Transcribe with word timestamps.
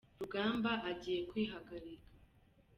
rugamba 0.21 0.71
agiye 0.89 1.19
kwihagarika. 1.29 2.09